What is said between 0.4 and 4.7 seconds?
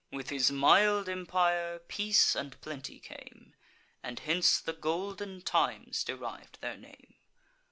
mild empire, peace and plenty came; And hence